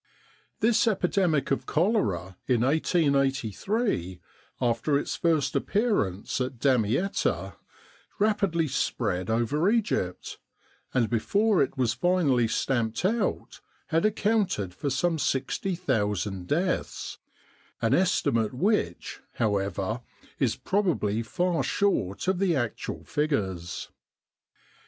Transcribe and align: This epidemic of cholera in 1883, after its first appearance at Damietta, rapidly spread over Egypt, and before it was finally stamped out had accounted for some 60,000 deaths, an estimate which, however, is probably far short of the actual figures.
This 0.61 0.87
epidemic 0.87 1.51
of 1.51 1.67
cholera 1.67 2.35
in 2.47 2.61
1883, 2.61 4.19
after 4.59 4.97
its 4.97 5.15
first 5.15 5.55
appearance 5.55 6.41
at 6.41 6.57
Damietta, 6.57 7.55
rapidly 8.17 8.67
spread 8.67 9.29
over 9.29 9.69
Egypt, 9.69 10.39
and 10.91 11.07
before 11.07 11.61
it 11.61 11.77
was 11.77 11.93
finally 11.93 12.47
stamped 12.47 13.05
out 13.05 13.61
had 13.89 14.03
accounted 14.03 14.73
for 14.73 14.89
some 14.89 15.19
60,000 15.19 16.47
deaths, 16.47 17.19
an 17.79 17.93
estimate 17.93 18.55
which, 18.55 19.21
however, 19.33 20.01
is 20.39 20.55
probably 20.55 21.21
far 21.21 21.61
short 21.61 22.27
of 22.27 22.39
the 22.39 22.55
actual 22.55 23.03
figures. 23.03 23.89